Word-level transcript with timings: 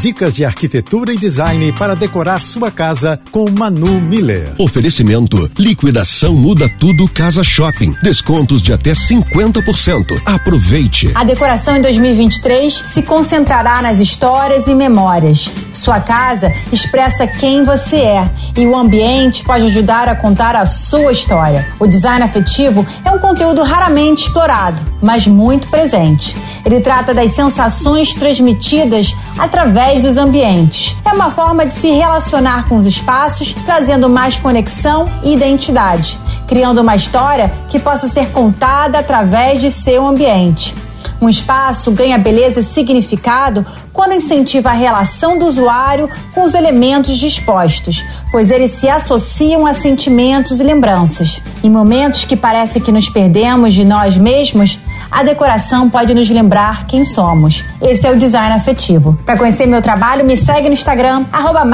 Dicas 0.00 0.34
de 0.34 0.44
arquitetura 0.44 1.12
e 1.12 1.16
design 1.16 1.72
para 1.72 1.94
decorar 1.94 2.42
sua 2.42 2.70
casa 2.70 3.18
com 3.30 3.48
Manu 3.48 4.00
Miller. 4.00 4.52
Oferecimento: 4.58 5.50
liquidação 5.58 6.34
muda 6.34 6.68
tudo 6.80 7.08
Casa 7.08 7.44
Shopping. 7.44 7.94
Descontos 8.02 8.60
de 8.60 8.72
até 8.72 8.92
50%. 8.92 10.20
Aproveite. 10.26 11.10
A 11.14 11.24
decoração 11.24 11.76
em 11.76 11.80
2023 11.80 12.84
se 12.88 13.02
concentrará 13.02 13.80
nas 13.80 14.00
histórias 14.00 14.66
e 14.66 14.74
memórias. 14.74 15.50
Sua 15.72 16.00
casa 16.00 16.52
expressa 16.72 17.26
quem 17.26 17.62
você 17.62 17.96
é 17.96 18.30
e 18.56 18.66
o 18.66 18.76
ambiente 18.76 19.44
pode 19.44 19.66
ajudar 19.66 20.08
a 20.08 20.16
contar 20.16 20.56
a 20.56 20.66
sua 20.66 21.12
história. 21.12 21.66
O 21.78 21.86
design 21.86 22.22
afetivo 22.22 22.86
é 23.04 23.10
um 23.10 23.18
conteúdo 23.18 23.62
raramente 23.62 24.24
explorado, 24.24 24.82
mas 25.00 25.26
muito 25.26 25.68
presente. 25.68 26.36
Ele 26.64 26.80
trata 26.80 27.12
das 27.12 27.32
sensações 27.32 28.14
transmitidas 28.14 29.14
através 29.38 29.83
através 29.84 30.02
dos 30.02 30.16
ambientes. 30.16 30.96
É 31.04 31.12
uma 31.12 31.30
forma 31.30 31.66
de 31.66 31.74
se 31.74 31.90
relacionar 31.90 32.66
com 32.68 32.76
os 32.76 32.86
espaços, 32.86 33.54
trazendo 33.66 34.08
mais 34.08 34.38
conexão 34.38 35.06
e 35.22 35.34
identidade, 35.34 36.18
criando 36.48 36.80
uma 36.80 36.96
história 36.96 37.52
que 37.68 37.78
possa 37.78 38.08
ser 38.08 38.30
contada 38.30 38.98
através 38.98 39.60
de 39.60 39.70
seu 39.70 40.06
ambiente. 40.06 40.74
Um 41.20 41.28
espaço 41.28 41.90
ganha 41.90 42.18
beleza 42.18 42.60
e 42.60 42.64
significado 42.64 43.64
quando 43.92 44.12
incentiva 44.12 44.70
a 44.70 44.72
relação 44.72 45.38
do 45.38 45.46
usuário 45.46 46.10
com 46.34 46.44
os 46.44 46.54
elementos 46.54 47.16
dispostos, 47.16 48.04
pois 48.30 48.50
eles 48.50 48.72
se 48.72 48.88
associam 48.88 49.66
a 49.66 49.72
sentimentos 49.72 50.60
e 50.60 50.62
lembranças. 50.62 51.40
Em 51.62 51.70
momentos 51.70 52.24
que 52.24 52.36
parece 52.36 52.80
que 52.80 52.92
nos 52.92 53.08
perdemos 53.08 53.72
de 53.72 53.84
nós 53.84 54.16
mesmos, 54.16 54.78
a 55.10 55.22
decoração 55.22 55.88
pode 55.88 56.12
nos 56.12 56.28
lembrar 56.28 56.86
quem 56.86 57.04
somos. 57.04 57.64
Esse 57.80 58.06
é 58.06 58.10
o 58.10 58.16
design 58.16 58.54
afetivo. 58.54 59.16
Para 59.24 59.38
conhecer 59.38 59.66
meu 59.66 59.80
trabalho, 59.80 60.24
me 60.24 60.36
segue 60.36 60.68
no 60.68 60.74
Instagram, 60.74 61.24
arroba 61.32 61.64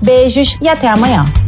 Beijos 0.00 0.56
e 0.60 0.68
até 0.68 0.88
amanhã. 0.88 1.24